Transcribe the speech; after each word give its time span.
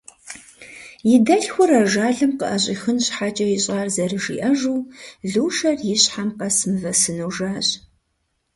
И 1.13 1.15
дэлъхур 1.25 1.69
ажалым 1.81 2.31
къыӏэщӏихын 2.39 2.97
щхьэкӏэ 3.05 3.47
ищӏар 3.55 3.87
зэрыжиӏэжу, 3.95 4.79
Лушэр 5.31 5.77
и 5.91 5.95
щхьэм 6.01 6.29
къэс 6.37 6.57
мывэ 6.71 6.91
сыну 7.01 7.31
жащ. 7.35 7.67